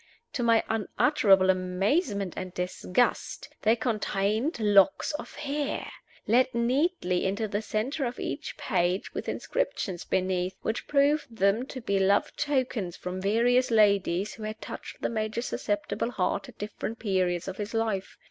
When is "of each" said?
8.05-8.57